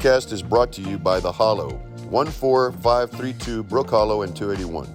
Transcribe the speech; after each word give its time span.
podcast 0.00 0.32
is 0.32 0.40
brought 0.42 0.72
to 0.72 0.80
you 0.80 0.98
by 0.98 1.20
The 1.20 1.30
Hollow, 1.30 1.78
14532 2.10 3.62
Brook 3.64 3.90
Hollow 3.90 4.22
and 4.22 4.34
281. 4.34 4.88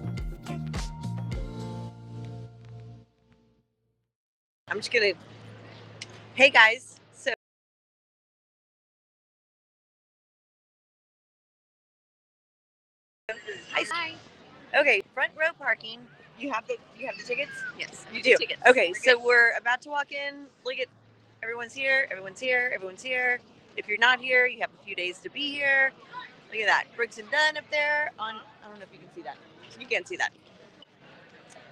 I'm 4.67 4.77
just 4.77 4.91
gonna. 4.91 5.11
Hey 6.33 6.49
guys, 6.49 6.99
so 7.13 7.31
hi. 13.71 14.15
Okay, 14.75 15.01
front 15.13 15.31
row 15.39 15.47
parking. 15.57 15.99
You 16.37 16.51
have 16.51 16.67
the 16.67 16.77
you 16.97 17.05
have 17.07 17.15
the 17.17 17.23
tickets. 17.23 17.51
Yes, 17.79 18.05
You 18.11 18.21
the 18.23 18.31
do. 18.31 18.37
Tickets. 18.37 18.61
Okay, 18.67 18.89
We're 18.89 18.95
so 18.95 19.17
good. 19.17 19.25
we're 19.25 19.57
about 19.57 19.81
to 19.83 19.89
walk 19.89 20.11
in. 20.11 20.45
Look 20.65 20.79
at 20.79 20.87
everyone's 21.43 21.73
here. 21.73 22.07
Everyone's 22.11 22.39
here. 22.39 22.71
Everyone's 22.73 23.03
here. 23.03 23.39
If 23.77 23.87
you're 23.87 23.97
not 23.97 24.19
here, 24.19 24.45
you 24.45 24.59
have 24.61 24.69
a 24.81 24.85
few 24.85 24.95
days 24.95 25.19
to 25.19 25.29
be 25.29 25.51
here. 25.51 25.91
Look 26.51 26.61
at 26.61 26.67
that, 26.67 26.85
Brooks 26.95 27.17
and 27.17 27.29
Dunn 27.29 27.57
up 27.57 27.65
there. 27.71 28.11
On 28.19 28.35
I 28.35 28.67
don't 28.69 28.79
know 28.79 28.83
if 28.83 28.93
you 28.93 28.99
can 28.99 29.13
see 29.15 29.21
that. 29.23 29.37
You 29.79 29.87
can't 29.87 30.07
see 30.07 30.15
that. 30.17 30.31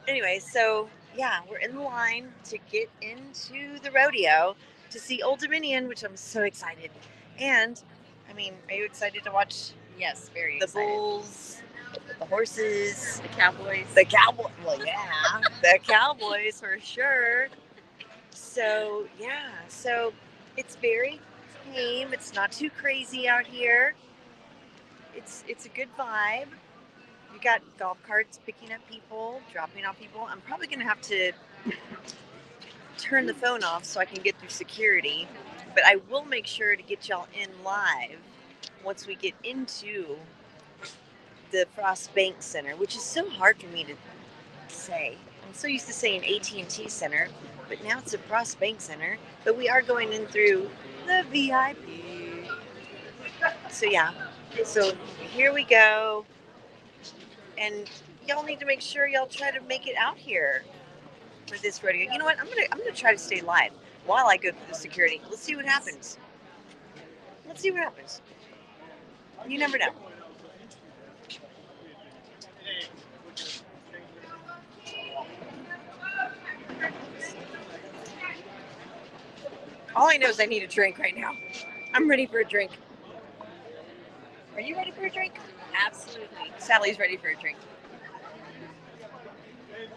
Anyway, 0.08 0.40
so 0.40 0.90
yeah, 1.16 1.40
we're 1.50 1.58
in 1.60 1.78
line 1.80 2.34
to 2.46 2.58
get 2.72 2.90
into 3.02 3.80
the 3.80 3.92
rodeo 3.92 4.56
to 4.90 5.00
see 5.00 5.22
Old 5.22 5.40
Dominion, 5.40 5.88
which 5.88 6.04
I'm 6.04 6.18
so 6.18 6.42
excited. 6.44 6.92
And 7.40 7.82
I 8.30 8.34
mean, 8.34 8.54
are 8.70 8.76
you 8.76 8.86
excited 8.86 9.24
to 9.24 9.32
watch 9.32 9.72
yes, 9.98 10.30
very 10.34 10.60
the 10.60 10.66
excited. 10.66 10.88
bulls, 10.88 11.62
the 12.20 12.26
horses, 12.26 13.22
the 13.22 13.30
Cowboys. 13.30 13.86
the 13.96 14.06
cowboy? 14.06 14.50
Well, 14.66 14.84
yeah, 14.86 15.40
the 15.62 15.80
cowboys 15.88 16.60
for 16.60 16.78
sure. 16.82 17.48
So 18.32 19.08
yeah, 19.20 19.52
so 19.70 20.14
it's 20.58 20.76
very 20.76 21.22
tame. 21.72 22.14
It's 22.14 22.34
not 22.34 22.52
too 22.52 22.70
crazy 22.70 23.28
out 23.28 23.46
here. 23.46 23.96
It's 25.16 25.44
it's 25.48 25.66
a 25.66 25.70
good 25.70 25.90
vibe. 25.98 26.48
You 27.34 27.40
got 27.42 27.62
golf 27.78 27.98
carts 28.06 28.40
picking 28.46 28.72
up 28.72 28.82
people, 28.90 29.42
dropping 29.52 29.86
off 29.86 30.00
people. 30.00 30.28
I'm 30.30 30.42
probably 30.42 30.68
gonna 30.68 30.84
have 30.84 31.02
to 31.04 31.32
turn 32.98 33.26
the 33.26 33.34
phone 33.34 33.64
off 33.64 33.86
so 33.86 34.00
I 34.00 34.06
can 34.06 34.22
get 34.22 34.38
through 34.40 34.50
security. 34.50 35.28
But 35.74 35.84
I 35.86 35.98
will 36.10 36.26
make 36.26 36.46
sure 36.46 36.76
to 36.76 36.84
get 36.84 37.10
y'all 37.10 37.28
in 37.34 37.50
live 37.64 38.20
once 38.84 39.08
we 39.08 39.16
get 39.16 39.34
into 39.44 40.18
the 41.52 41.66
Frost 41.76 42.14
Bank 42.14 42.38
Center, 42.40 42.76
which 42.76 42.96
is 42.96 43.04
so 43.04 43.30
hard 43.30 43.60
for 43.60 43.68
me 43.68 43.84
to 43.84 43.96
say. 44.72 45.18
I'm 45.46 45.54
so 45.54 45.68
used 45.68 45.88
to 45.88 45.94
saying 45.94 46.24
AT&T 46.26 46.90
Center, 46.90 47.28
but 47.70 47.84
now 47.84 48.00
it's 48.00 48.14
a 48.14 48.18
Frost 48.18 48.60
Bank 48.60 48.82
Center. 48.82 49.18
But 49.44 49.58
we 49.58 49.70
are 49.70 49.82
going 49.82 50.14
in 50.14 50.26
through 50.28 50.70
the 51.06 51.26
VIP. 51.32 51.78
So 53.70 53.88
yeah, 53.88 54.12
so 54.64 54.94
here 55.20 55.54
we 55.54 55.64
go, 55.64 56.26
and 57.58 57.90
y'all 58.28 58.44
need 58.44 58.60
to 58.60 58.66
make 58.66 58.82
sure 58.82 59.08
y'all 59.08 59.28
try 59.28 59.52
to 59.52 59.60
make 59.62 59.88
it 59.88 59.96
out 59.98 60.18
here 60.18 60.64
for 61.48 61.58
this 61.58 61.84
rodeo. 61.84 62.12
You 62.12 62.18
know 62.18 62.26
what? 62.26 62.40
I'm 62.40 62.48
gonna 62.48 62.68
I'm 62.72 62.78
gonna 62.78 62.92
try 62.92 63.12
to 63.12 63.18
stay 63.18 63.42
live 63.42 63.72
while 64.06 64.28
I 64.28 64.38
go 64.38 64.52
through 64.52 64.68
the 64.70 64.76
security. 64.76 65.22
Let's 65.30 65.42
see 65.42 65.56
what 65.56 65.66
happens. 65.66 66.18
Let's 67.48 67.62
see 67.62 67.72
what 67.72 67.82
happens. 67.82 68.22
You 69.48 69.58
never 69.60 69.78
know. 69.78 69.90
All 79.96 80.10
I 80.10 80.18
know 80.18 80.28
is 80.30 80.40
I 80.40 80.46
need 80.46 80.64
a 80.64 80.68
drink 80.68 80.98
right 80.98 81.16
now. 81.16 81.32
I'm 81.94 82.10
ready 82.10 82.26
for 82.26 82.40
a 82.40 82.46
drink. 82.46 82.72
Are 84.56 84.62
you 84.62 84.76
ready 84.76 84.92
for 84.92 85.06
a 85.06 85.10
drink? 85.10 85.34
Absolutely. 85.86 86.52
Sally's 86.58 86.98
ready 87.00 87.18
for 87.18 87.28
a 87.28 87.36
drink. 87.36 87.58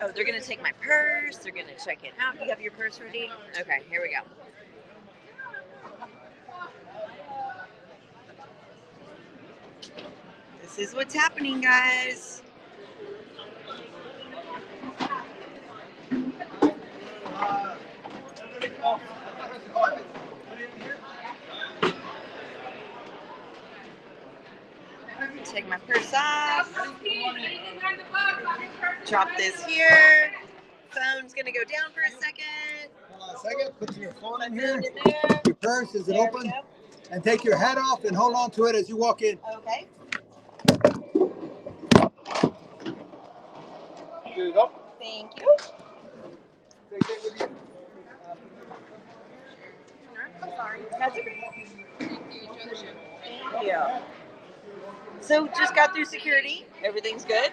Oh, 0.02 0.10
they're 0.14 0.24
gonna 0.24 0.40
take 0.40 0.62
my 0.62 0.72
purse. 0.82 1.38
They're 1.38 1.52
gonna 1.52 1.76
check 1.82 2.04
it 2.04 2.12
out. 2.20 2.34
You 2.42 2.50
have 2.50 2.60
your 2.60 2.72
purse 2.72 3.00
ready? 3.00 3.30
Okay, 3.58 3.82
here 3.88 4.02
we 4.02 4.14
go. 4.14 4.20
This 10.62 10.78
is 10.78 10.94
what's 10.94 11.14
happening, 11.14 11.60
guys. 11.62 12.42
Take 25.56 25.68
my 25.70 25.78
purse 25.78 26.12
off. 26.12 26.70
Drop 29.06 29.28
this 29.38 29.64
here. 29.64 30.30
Phone's 30.90 31.32
gonna 31.32 31.50
go 31.50 31.64
down 31.64 31.90
for 31.94 32.02
a 32.02 32.10
second. 32.10 32.90
Hold 33.12 33.30
on 33.30 33.36
a 33.36 33.38
second. 33.38 33.70
Put 33.78 33.96
your 33.96 34.12
phone 34.12 34.42
in 34.42 34.52
here. 34.52 34.78
it 34.78 34.84
in 34.84 34.92
there. 35.06 35.40
Your 35.46 35.54
purse, 35.54 35.94
is 35.94 36.10
it 36.10 36.16
open? 36.16 36.52
And 37.10 37.24
take 37.24 37.42
your 37.42 37.56
hat 37.56 37.78
off 37.78 38.04
and 38.04 38.14
hold 38.14 38.34
on 38.34 38.50
to 38.50 38.64
it 38.64 38.74
as 38.74 38.90
you 38.90 38.98
walk 38.98 39.22
in. 39.22 39.38
Okay. 39.56 39.86
Here 44.26 44.48
you 44.48 44.52
go. 44.52 44.70
Thank 45.00 45.40
you. 45.40 45.56
Take 46.90 47.08
with 47.24 47.40
you. 47.40 47.48
That's 50.98 51.16
okay. 51.16 51.40
Thank 51.98 53.62
you. 53.62 54.15
So 55.26 55.48
just 55.48 55.74
got 55.74 55.92
through 55.92 56.04
security. 56.04 56.66
Everything's 56.84 57.24
good. 57.24 57.50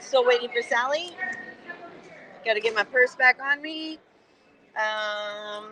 Still 0.00 0.26
waiting 0.26 0.48
for 0.48 0.60
Sally. 0.60 1.16
Got 2.44 2.54
to 2.54 2.60
get 2.60 2.74
my 2.74 2.82
purse 2.82 3.14
back 3.14 3.38
on 3.40 3.62
me. 3.62 4.00
Um, 4.76 5.70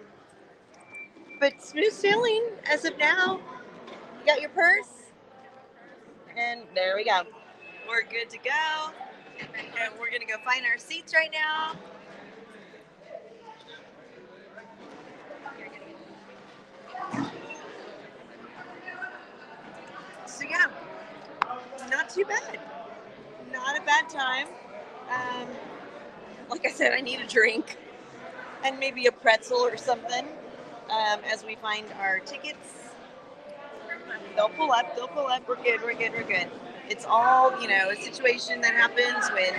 but 1.40 1.60
smooth 1.60 1.92
sailing 1.92 2.44
as 2.70 2.84
of 2.84 2.96
now. 2.98 3.40
You 4.20 4.26
got 4.26 4.40
your 4.40 4.50
purse, 4.50 5.10
and 6.36 6.62
there 6.72 6.94
we 6.94 7.04
go. 7.04 7.22
We're 7.88 8.04
good 8.04 8.30
to 8.30 8.38
go. 8.38 8.92
And 9.40 9.92
we're 9.98 10.10
gonna 10.10 10.24
go 10.24 10.36
find 10.44 10.64
our 10.64 10.78
seats 10.78 11.12
right 11.14 11.30
now. 11.32 11.74
Yeah, 20.52 20.66
not 21.90 22.10
too 22.10 22.24
bad. 22.24 22.58
Not 23.52 23.78
a 23.78 23.82
bad 23.82 24.08
time. 24.08 24.48
Um, 25.10 25.48
like 26.50 26.66
I 26.66 26.70
said, 26.70 26.92
I 26.92 27.00
need 27.00 27.20
a 27.20 27.26
drink 27.26 27.76
and 28.64 28.78
maybe 28.78 29.06
a 29.06 29.12
pretzel 29.12 29.58
or 29.58 29.76
something 29.76 30.26
um, 30.90 31.20
as 31.32 31.44
we 31.44 31.56
find 31.56 31.86
our 31.98 32.18
tickets. 32.20 32.90
They'll 34.36 34.48
pull 34.50 34.72
up. 34.72 34.94
They'll 34.94 35.08
pull 35.08 35.26
up. 35.26 35.46
We're 35.48 35.56
good. 35.56 35.82
We're 35.82 35.94
good. 35.94 36.12
We're 36.12 36.22
good. 36.22 36.48
It's 36.88 37.06
all 37.06 37.60
you 37.60 37.68
know 37.68 37.90
a 37.90 37.96
situation 37.96 38.60
that 38.60 38.74
happens 38.74 39.30
when 39.30 39.54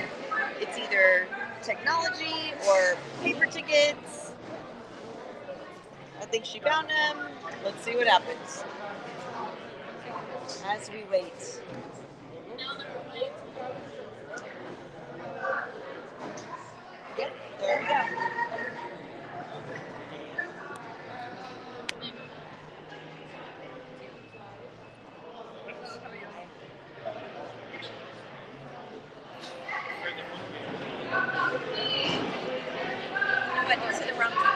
it's 0.60 0.78
either 0.78 1.28
technology 1.62 2.54
or 2.68 2.98
paper 3.24 3.46
tickets. 3.46 4.32
I 6.22 6.26
think 6.26 6.46
she 6.46 6.60
found 6.60 6.88
them. 6.90 7.28
Let's 7.64 7.84
see 7.84 7.96
what 7.96 8.08
happens 8.08 8.64
as 10.66 10.90
we 10.90 11.04
wait. 11.10 11.62
Yep, 17.18 17.32
there 17.60 17.80
we 17.80 17.88
go 17.88 18.24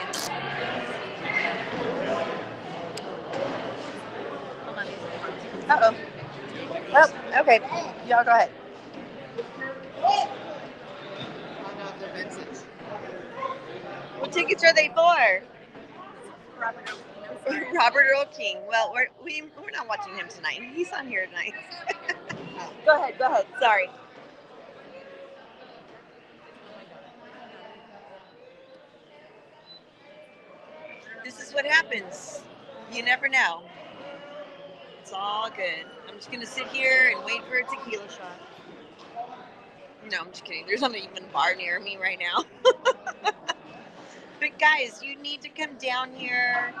tickets. 0.08 0.28
Hold 4.64 4.78
on, 4.78 4.86
these 4.86 4.94
are 4.94 5.00
the 5.00 5.18
wrong 5.18 5.32
tickets. 5.40 5.57
Uh 5.68 5.78
oh. 5.82 5.96
Oh, 6.94 7.40
okay. 7.40 7.60
Y'all 8.08 8.24
go 8.24 8.30
ahead. 8.32 8.50
What 14.18 14.32
tickets 14.32 14.64
are 14.64 14.74
they 14.74 14.88
for? 14.88 15.42
Robert 17.74 18.04
Earl 18.14 18.26
Keen. 18.36 18.58
Well, 18.68 18.92
we're, 18.94 19.08
we, 19.24 19.42
we're 19.62 19.70
not 19.72 19.88
watching 19.88 20.14
him 20.16 20.28
tonight. 20.28 20.60
He's 20.74 20.92
on 20.92 21.08
here 21.08 21.26
tonight. 21.26 21.54
go 22.84 22.96
ahead. 22.96 23.18
Go 23.18 23.26
ahead. 23.26 23.46
Sorry. 23.60 23.88
This 31.24 31.40
is 31.40 31.52
what 31.54 31.66
happens. 31.66 32.42
You 32.92 33.02
never 33.04 33.28
know. 33.28 33.62
It's 35.08 35.16
all 35.16 35.48
good. 35.48 35.86
I'm 36.06 36.16
just 36.16 36.30
gonna 36.30 36.44
sit 36.44 36.68
here 36.68 37.14
and 37.16 37.24
wait 37.24 37.42
for 37.46 37.56
a 37.56 37.64
tequila 37.64 38.10
shot. 38.10 38.38
No, 40.10 40.20
I'm 40.20 40.30
just 40.30 40.44
kidding. 40.44 40.66
There's 40.66 40.82
not 40.82 40.94
even 40.96 41.24
a 41.24 41.32
bar 41.32 41.54
near 41.56 41.80
me 41.80 41.96
right 41.96 42.18
now. 42.18 42.44
but 44.40 44.58
guys, 44.60 45.02
you 45.02 45.16
need 45.16 45.42
to 45.42 45.48
come 45.50 45.76
down 45.78 46.12
here. 46.14 46.74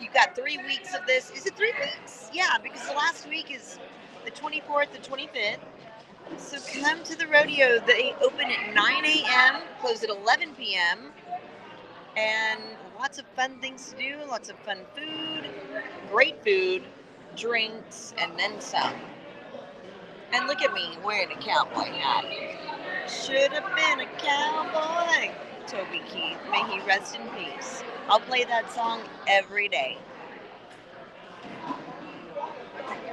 You 0.00 0.08
got 0.14 0.36
three 0.36 0.58
weeks 0.58 0.94
of 0.94 1.06
this. 1.06 1.30
Is 1.32 1.46
it 1.46 1.56
three 1.56 1.74
weeks? 1.80 2.30
Yeah, 2.32 2.58
because 2.62 2.86
the 2.88 2.94
last 2.94 3.28
week 3.28 3.50
is 3.54 3.78
the 4.24 4.32
24th 4.32 4.94
and 4.94 5.04
25th. 5.04 5.58
So 6.38 6.58
come 6.80 7.04
to 7.04 7.16
the 7.16 7.26
rodeo. 7.28 7.80
They 7.86 8.14
open 8.24 8.50
at 8.50 8.74
9 8.74 9.06
a.m., 9.06 9.62
close 9.80 10.02
at 10.04 10.10
11 10.10 10.54
p.m. 10.56 11.12
And 12.16 12.60
lots 12.98 13.18
of 13.18 13.26
fun 13.36 13.58
things 13.60 13.92
to 13.92 13.98
do, 13.98 14.16
lots 14.28 14.48
of 14.50 14.56
fun 14.60 14.78
food, 14.96 15.25
great 16.16 16.42
food, 16.42 16.82
drinks, 17.36 18.14
and 18.16 18.32
then 18.38 18.58
some. 18.58 18.94
And 20.32 20.46
look 20.46 20.62
at 20.62 20.72
me 20.72 20.96
wearing 21.04 21.30
a 21.30 21.38
cowboy 21.42 21.92
hat. 21.92 22.24
Should 23.06 23.52
have 23.52 23.76
been 23.76 24.00
a 24.00 24.10
cowboy. 24.16 25.34
Toby 25.66 26.00
Keith, 26.08 26.38
may 26.50 26.62
he 26.70 26.80
rest 26.86 27.16
in 27.16 27.28
peace. 27.36 27.82
I'll 28.08 28.20
play 28.20 28.44
that 28.44 28.72
song 28.72 29.02
every 29.28 29.68
day. 29.68 29.98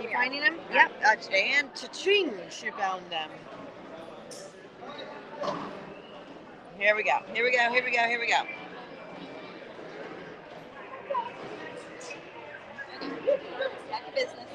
You 0.01 0.09
finding 0.13 0.39
them? 0.39 0.55
Yep. 0.71 0.91
Uh, 1.05 1.35
and 1.35 1.75
cha-ching, 1.75 2.31
she 2.49 2.69
found 2.71 3.03
them. 3.09 3.29
Here 6.79 6.95
we 6.95 7.03
go. 7.03 7.17
Here 7.33 7.43
we 7.43 7.51
go. 7.51 7.69
Here 7.69 7.83
we 7.83 7.91
go. 7.91 8.03
Here 8.03 8.19
we 8.21 8.27
go. 8.27 8.62
Back 13.89 14.05
to 14.05 14.11
business. 14.13 14.45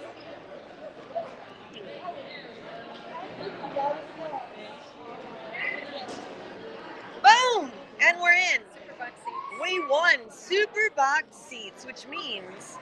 Boom! 7.22 7.72
And 8.00 8.20
we're 8.20 8.32
in. 8.32 8.62
Super 8.72 8.94
buck 8.98 9.12
seats. 9.24 9.60
We 9.60 9.84
won 9.86 10.30
super 10.30 10.90
box 10.94 11.36
seats, 11.36 11.84
which 11.84 12.06
means 12.06 12.78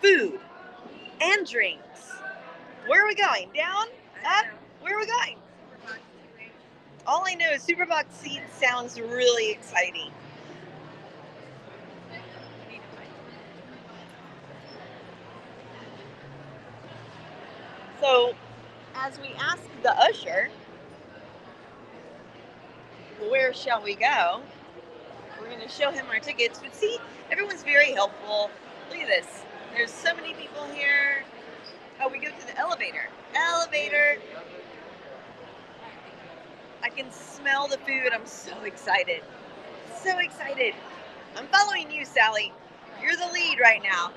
food 0.00 0.40
and 1.20 1.46
drinks. 1.46 2.12
Where 2.86 3.04
are 3.04 3.06
we 3.06 3.14
going? 3.14 3.50
Down? 3.54 3.86
Up? 4.26 4.46
Where 4.80 4.96
are 4.96 5.00
we 5.00 5.06
going? 5.06 5.36
Super 5.36 5.86
buck 5.86 6.00
seats. 6.36 6.52
All 7.06 7.24
I 7.26 7.34
know 7.34 7.50
is 7.52 7.62
super 7.62 7.86
box 7.86 8.16
seats 8.16 8.58
sounds 8.60 8.98
really 9.00 9.52
exciting. 9.52 10.10
Need 12.68 12.76
to 12.78 12.82
find 12.96 13.08
So, 18.02 18.34
as 18.96 19.16
we 19.20 19.28
ask 19.38 19.62
the 19.84 19.96
usher, 19.96 20.50
where 23.28 23.54
shall 23.54 23.80
we 23.80 23.94
go? 23.94 24.40
We're 25.40 25.46
going 25.46 25.60
to 25.60 25.68
show 25.68 25.92
him 25.92 26.06
our 26.10 26.18
tickets. 26.18 26.58
But 26.60 26.74
see, 26.74 26.98
everyone's 27.30 27.62
very 27.62 27.92
helpful. 27.92 28.50
Look 28.90 28.98
at 28.98 29.06
this. 29.06 29.44
There's 29.72 29.92
so 29.92 30.16
many 30.16 30.34
people 30.34 30.64
here. 30.74 31.22
Oh, 32.02 32.08
we 32.08 32.18
go 32.18 32.26
to 32.26 32.46
the 32.48 32.58
elevator. 32.58 33.08
Elevator. 33.36 34.16
I 36.82 36.88
can 36.88 37.08
smell 37.12 37.68
the 37.68 37.78
food. 37.78 38.12
I'm 38.12 38.26
so 38.26 38.62
excited. 38.64 39.22
So 40.02 40.18
excited. 40.18 40.74
I'm 41.36 41.46
following 41.46 41.88
you, 41.92 42.04
Sally. 42.04 42.52
You're 43.00 43.14
the 43.14 43.32
lead 43.32 43.60
right 43.60 43.80
now. 43.80 44.10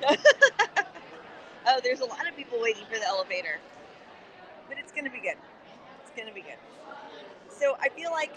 That's 0.00 0.16
scary. 0.16 0.84
oh, 1.68 1.80
there's 1.82 2.00
a 2.00 2.06
lot 2.06 2.26
of 2.28 2.36
people 2.36 2.58
waiting 2.60 2.84
for 2.90 2.98
the 2.98 3.06
elevator. 3.06 3.58
But 4.68 4.78
it's 4.78 4.92
going 4.92 5.04
to 5.04 5.10
be 5.10 5.20
good. 5.20 5.36
It's 6.02 6.10
going 6.16 6.28
to 6.28 6.34
be 6.34 6.42
good. 6.42 6.58
So 7.50 7.76
I 7.80 7.88
feel 7.90 8.10
like 8.10 8.32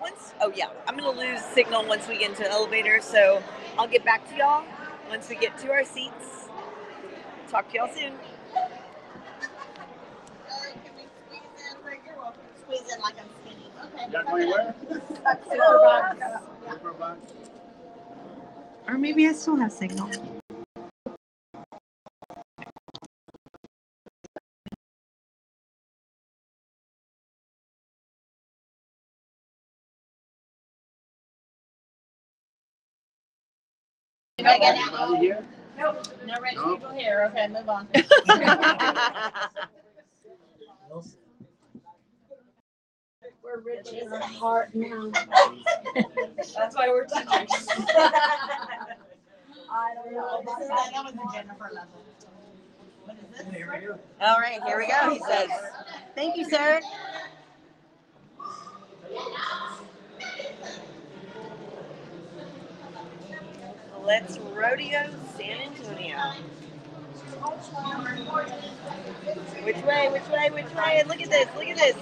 once, 0.00 0.32
oh 0.40 0.52
yeah, 0.54 0.68
I'm 0.86 0.96
going 0.96 1.12
to 1.12 1.20
lose 1.20 1.42
signal 1.54 1.86
once 1.86 2.08
we 2.08 2.18
get 2.18 2.30
into 2.30 2.42
the 2.42 2.50
elevator. 2.50 3.00
So 3.00 3.42
I'll 3.78 3.88
get 3.88 4.04
back 4.04 4.28
to 4.30 4.36
y'all 4.36 4.64
once 5.08 5.28
we 5.28 5.36
get 5.36 5.58
to 5.58 5.70
our 5.70 5.84
seats. 5.84 6.48
Talk 7.48 7.70
to 7.70 7.76
y'all 7.76 7.90
soon. 7.94 8.12
Squeeze 12.62 12.94
in 12.94 13.00
like 13.00 13.16
I'm 13.18 13.26
skinny. 13.44 13.70
Okay. 13.84 14.12
Got 14.12 14.24
money 14.26 14.46
where? 14.46 14.74
Super 15.50 15.78
box. 15.78 16.18
Super 16.70 16.92
box. 16.92 17.20
Or 18.86 18.96
maybe 18.98 19.26
I 19.26 19.32
still 19.32 19.56
have 19.56 19.72
signal. 19.72 20.39
Anybody 34.56 35.16
here? 35.18 35.44
Nope. 35.78 36.02
No 36.26 36.34
rich 36.40 36.54
Nope. 36.56 36.80
people 36.80 36.94
here. 36.94 37.30
Okay, 37.32 37.48
move 37.48 37.68
on. 37.68 37.88
We're 43.42 43.60
rich 43.60 43.88
in 43.92 44.12
our 44.12 44.20
heart 44.20 44.74
now. 44.74 45.10
That's 46.56 46.76
why 46.76 46.88
we're 46.88 47.06
touching. 47.06 47.48
I 49.70 49.94
don't 49.94 50.12
know. 50.14 50.42
This 50.44 50.64
is, 50.64 50.68
that 50.68 51.04
was 51.04 51.14
a 51.14 51.32
Jennifer 51.34 51.70
level. 51.74 52.04
What 53.04 53.16
is 53.18 53.38
this? 53.38 53.46
All 54.22 54.38
right, 54.38 54.60
here 54.66 54.78
we 54.78 54.88
go. 54.88 55.10
He 55.10 55.20
says, 55.20 55.50
"Thank 56.14 56.36
you, 56.36 56.48
sir." 56.48 56.80
Let's 64.04 64.38
rodeo 64.38 65.10
San 65.36 65.60
Antonio. 65.60 66.16
Which 69.62 69.76
way? 69.84 70.08
Which 70.10 70.28
way? 70.28 70.50
Which 70.50 70.74
way? 70.74 71.02
Look 71.06 71.20
at 71.20 71.30
this! 71.30 71.48
Look 71.56 71.66
at 71.66 71.76
this! 71.76 71.96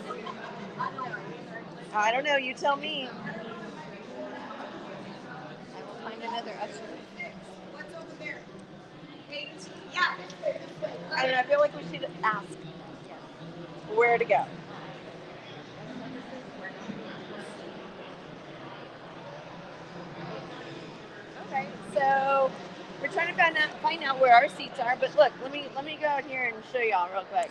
I 1.95 2.13
don't 2.13 2.25
know. 2.25 2.37
You 2.37 2.55
tell 2.55 2.77
me. 2.77 3.09
I 3.09 3.33
will 5.83 5.95
find 6.03 6.23
another 6.23 6.53
usher. 6.63 6.85
What's 7.73 7.95
over 7.95 8.39
I 11.17 11.23
don't 11.23 11.33
know. 11.33 11.39
I 11.39 11.43
feel 11.43 11.61
like 11.61 11.77
we 11.77 11.83
should 11.91 12.09
ask 12.23 12.47
where 13.95 14.19
to 14.19 14.25
go. 14.25 14.45
So 21.95 22.51
we're 23.03 23.09
trying 23.09 23.29
to 23.29 23.35
find 23.35 23.57
out 23.57 23.71
find 23.83 24.03
out 24.05 24.21
where 24.21 24.35
our 24.35 24.49
seats 24.51 24.79
are. 24.81 24.97
But 25.01 25.17
look, 25.17 25.33
let 25.43 25.53
me 25.53 25.67
let 25.77 25.85
me 25.85 25.99
go 26.01 26.09
out 26.09 26.25
here 26.25 26.53
and 26.55 26.65
show 26.73 26.81
y'all 26.81 27.11
real 27.13 27.25
quick. 27.25 27.51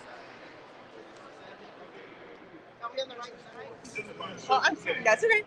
Well, 4.49 4.61
I'm 4.63 4.75
sorry. 4.77 5.03
That's 5.03 5.23
okay. 5.23 5.43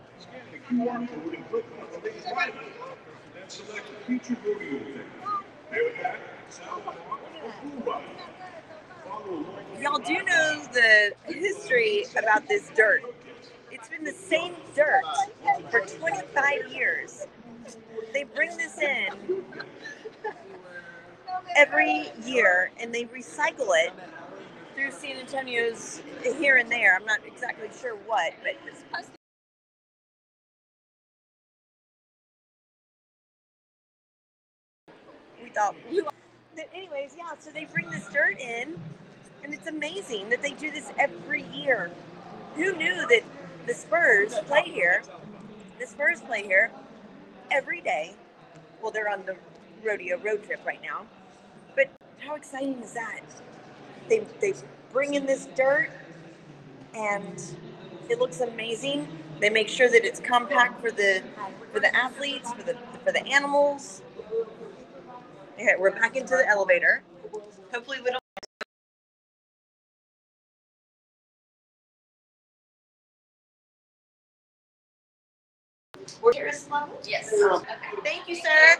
Y'all 9.80 9.98
do 9.98 10.14
know 10.24 10.62
the 10.72 11.12
history 11.26 12.04
about 12.18 12.48
this 12.48 12.70
dirt. 12.76 13.02
It's 13.70 13.88
been 13.88 14.04
the 14.04 14.12
same 14.12 14.54
dirt 14.76 15.02
for 15.70 15.80
25 15.80 16.72
years. 16.72 17.26
They 18.12 18.24
bring 18.24 18.56
this 18.56 18.78
in 18.78 19.44
every 21.56 22.10
year 22.24 22.70
and 22.80 22.94
they 22.94 23.04
recycle 23.04 23.70
it 23.84 23.92
through 24.74 24.90
San 24.92 25.16
Antonio's 25.16 26.02
here 26.38 26.56
and 26.56 26.70
there. 26.70 26.96
I'm 26.96 27.04
not 27.04 27.20
exactly 27.26 27.68
sure 27.80 27.96
what, 28.06 28.32
but 28.42 28.54
we 35.42 35.50
thought. 35.50 35.74
But 36.54 36.68
anyways, 36.74 37.14
yeah. 37.16 37.32
So 37.38 37.50
they 37.50 37.66
bring 37.66 37.90
this 37.90 38.08
dirt 38.12 38.38
in, 38.40 38.80
and 39.44 39.54
it's 39.54 39.66
amazing 39.66 40.30
that 40.30 40.42
they 40.42 40.52
do 40.52 40.70
this 40.70 40.90
every 40.98 41.42
year. 41.44 41.90
Who 42.56 42.74
knew 42.76 43.06
that 43.08 43.22
the 43.66 43.74
Spurs 43.74 44.34
play 44.46 44.62
here? 44.64 45.02
The 45.78 45.86
Spurs 45.86 46.20
play 46.20 46.42
here 46.42 46.70
every 47.50 47.80
day. 47.80 48.14
Well, 48.82 48.92
they're 48.92 49.10
on 49.10 49.24
the 49.26 49.36
rodeo 49.84 50.18
road 50.18 50.44
trip 50.44 50.60
right 50.66 50.82
now. 50.82 51.06
But 51.76 51.90
how 52.18 52.34
exciting 52.34 52.80
is 52.82 52.92
that? 52.94 53.20
They 54.08 54.26
they 54.40 54.54
bring 54.92 55.14
in 55.14 55.26
this 55.26 55.48
dirt, 55.54 55.90
and 56.94 57.42
it 58.08 58.18
looks 58.18 58.40
amazing. 58.40 59.08
They 59.40 59.50
make 59.50 59.68
sure 59.68 59.88
that 59.90 60.04
it's 60.04 60.20
compact 60.20 60.80
for 60.80 60.90
the 60.90 61.22
for 61.72 61.80
the 61.80 61.94
athletes, 61.94 62.52
for 62.52 62.62
the 62.62 62.76
for 63.04 63.12
the 63.12 63.26
animals, 63.26 64.02
Okay, 65.60 65.74
we're 65.78 65.90
back 65.90 66.16
into 66.16 66.36
the 66.36 66.48
elevator. 66.48 67.02
Hopefully, 67.70 67.98
we 68.02 68.10
don't. 68.10 68.19
We're 76.22 76.32
here 76.32 76.52
level? 76.70 76.98
Yes. 77.06 77.32
Okay. 77.32 77.74
Thank 78.04 78.28
you, 78.28 78.36
sir. 78.36 78.76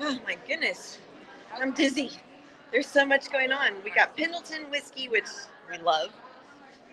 Oh 0.00 0.18
my 0.26 0.36
goodness. 0.46 0.98
I'm 1.60 1.72
dizzy. 1.72 2.10
There's 2.72 2.86
so 2.86 3.06
much 3.06 3.30
going 3.30 3.52
on. 3.52 3.74
We 3.84 3.90
got 3.90 4.16
Pendleton 4.16 4.70
whiskey, 4.70 5.08
which 5.08 5.28
we 5.70 5.78
love. 5.78 6.10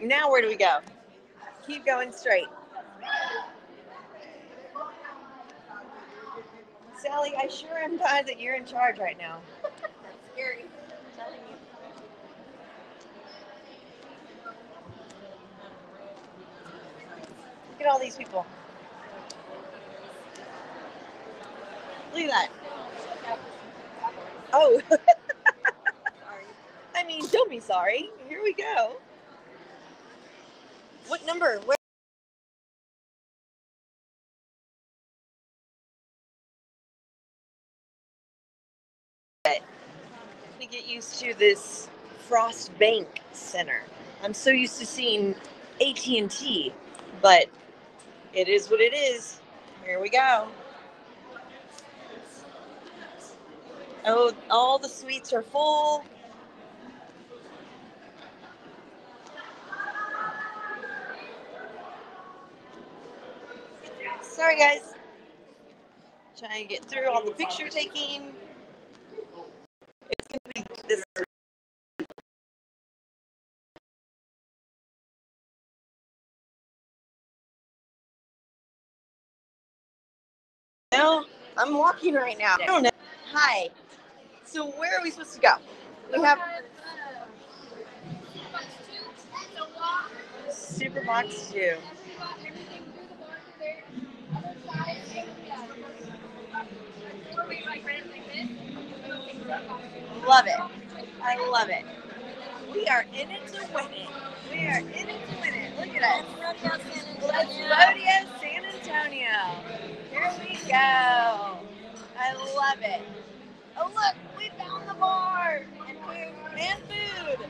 Now 0.01 0.29
where 0.29 0.41
do 0.41 0.47
we 0.47 0.55
go? 0.55 0.79
Keep 1.65 1.85
going 1.85 2.11
straight. 2.11 2.47
Sally, 7.01 7.33
I 7.35 7.47
sure 7.47 7.77
am 7.79 7.97
glad 7.97 8.27
that 8.27 8.39
you're 8.39 8.55
in 8.55 8.65
charge 8.65 8.99
right 8.99 9.17
now. 9.17 9.39
Scary. 10.33 10.65
I'm 10.65 11.23
telling 11.25 11.39
you. 11.49 11.55
Look 17.69 17.70
at 17.81 17.87
all 17.87 17.99
these 17.99 18.15
people. 18.15 18.45
Look 22.13 22.23
at 22.23 22.29
that. 22.29 22.49
Oh. 24.53 24.81
I 26.95 27.03
mean, 27.03 27.23
don't 27.31 27.49
be 27.49 27.59
sorry. 27.59 28.09
Here 28.27 28.41
we 28.43 28.53
go. 28.53 28.97
What 31.07 31.25
number? 31.25 31.59
Where? 31.65 31.75
To 39.45 40.67
get 40.67 40.87
used 40.87 41.19
to 41.19 41.33
this 41.33 41.89
Frost 42.27 42.77
Bank 42.77 43.07
Center. 43.33 43.81
I'm 44.23 44.33
so 44.33 44.51
used 44.51 44.79
to 44.79 44.85
seeing 44.85 45.35
AT&T, 45.81 46.73
but 47.21 47.45
it 48.33 48.47
is 48.47 48.69
what 48.69 48.81
it 48.81 48.93
is. 48.93 49.39
Here 49.85 50.01
we 50.01 50.09
go. 50.09 50.47
Oh, 54.05 54.33
all 54.49 54.79
the 54.79 54.89
suites 54.89 55.33
are 55.33 55.43
full. 55.43 56.03
Sorry, 64.21 64.57
guys. 64.57 64.93
Trying 66.37 66.63
to 66.63 66.69
get 66.69 66.85
through 66.85 67.09
all 67.09 67.23
the 67.23 67.31
picture 67.31 67.69
taking. 67.69 68.33
I'm 81.61 81.77
walking 81.77 82.15
right 82.15 82.37
now. 82.39 82.55
I 82.59 82.65
don't 82.65 82.81
know. 82.81 82.89
Hi. 83.31 83.69
So 84.45 84.71
where 84.71 84.97
are 84.97 85.03
we 85.03 85.11
supposed 85.11 85.35
to 85.35 85.39
go? 85.41 85.53
We 86.11 86.23
have 86.23 86.39
Superbox 90.49 91.51
two. 91.53 91.75
Love 100.27 100.47
it. 100.47 100.59
I 101.23 101.49
love 101.49 101.69
it. 101.69 101.85
We 102.73 102.87
are 102.87 103.05
in 103.13 103.29
it 103.29 103.47
to 103.47 103.67
win 103.73 103.85
it. 103.91 104.09
We 104.49 104.67
are 104.67 104.79
in 104.79 105.09
it 105.09 105.27
to 105.27 105.35
win 105.41 105.53
it. 105.53 105.79
Look 105.79 105.95
at 105.95 106.03
us. 106.03 106.25
Let's 107.21 107.53
rodeo 107.53 108.39
San 108.41 108.65
Antonio. 108.65 109.80
Here 110.21 110.31
we 110.47 110.55
go. 110.69 111.57
I 112.15 112.33
love 112.55 112.77
it. 112.83 113.01
Oh 113.75 113.87
look, 113.87 114.15
we 114.37 114.49
found 114.55 114.87
the 114.87 114.93
bar 114.93 115.65
and 115.87 115.97
food 115.97 116.59
and 116.59 116.79
food. 116.83 117.47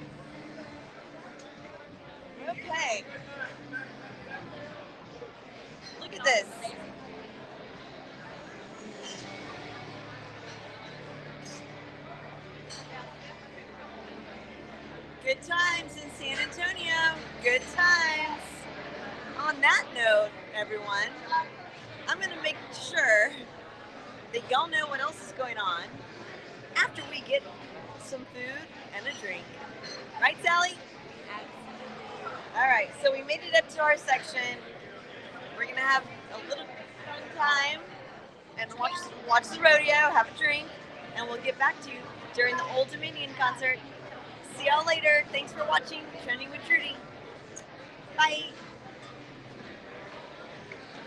Okay. 2.49 3.03
Look 5.99 6.15
at 6.15 6.23
this. 6.23 6.45
Good 15.25 15.41
times 15.41 15.97
in 16.01 16.09
San 16.17 16.37
Antonio. 16.39 16.95
Good 17.43 17.63
times. 17.75 18.41
On 19.39 19.59
that 19.59 19.85
note, 19.93 20.29
everyone, 20.55 21.09
I'm 22.07 22.17
going 22.17 22.29
to 22.29 22.41
make 22.43 22.57
sure 22.73 23.31
know 24.71 24.87
what 24.87 25.01
else 25.01 25.21
is 25.27 25.33
going 25.33 25.57
on 25.57 25.83
after 26.77 27.03
we 27.11 27.19
get 27.27 27.43
some 27.99 28.21
food 28.33 28.67
and 28.95 29.05
a 29.05 29.21
drink. 29.21 29.43
Right, 30.21 30.37
Sally? 30.43 30.77
All 32.55 32.67
right, 32.67 32.89
so 33.03 33.11
we 33.11 33.21
made 33.23 33.41
it 33.43 33.55
up 33.55 33.67
to 33.69 33.81
our 33.81 33.97
section. 33.97 34.57
We're 35.57 35.65
gonna 35.65 35.81
have 35.81 36.03
a 36.33 36.49
little 36.49 36.65
fun 37.05 37.21
time 37.37 37.81
and 38.57 38.71
watch 38.79 38.93
watch 39.27 39.47
the 39.49 39.59
rodeo, 39.59 39.93
have 39.93 40.29
a 40.33 40.37
drink, 40.37 40.67
and 41.15 41.27
we'll 41.27 41.41
get 41.41 41.59
back 41.59 41.81
to 41.83 41.89
you 41.89 41.99
during 42.33 42.55
the 42.55 42.65
Old 42.75 42.89
Dominion 42.91 43.31
concert. 43.37 43.77
See 44.57 44.67
y'all 44.67 44.85
later. 44.85 45.25
Thanks 45.31 45.51
for 45.51 45.65
watching 45.65 46.01
Trending 46.23 46.49
with 46.49 46.65
Trudy. 46.65 46.95
Bye. 48.17 48.45